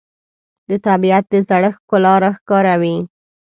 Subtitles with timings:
[0.69, 2.97] د طبیعت د زړښت ښکلا راښکاره وي